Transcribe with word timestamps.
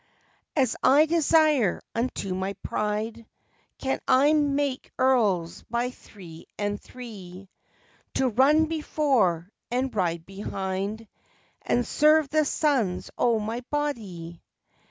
"As 0.55 0.75
I 0.81 1.05
desire, 1.05 1.79
unto 1.93 2.33
my 2.33 2.53
pride, 2.63 3.27
Can 3.77 3.99
I 4.07 4.33
make 4.33 4.89
Earls 4.97 5.61
by 5.69 5.91
three 5.91 6.47
and 6.57 6.81
three, 6.81 7.51
To 8.15 8.29
run 8.29 8.65
before 8.65 9.51
and 9.69 9.93
ride 9.95 10.25
behind 10.25 11.07
And 11.61 11.85
serve 11.85 12.29
the 12.29 12.45
sons 12.45 13.11
o' 13.15 13.37
my 13.37 13.63
body." 13.69 14.41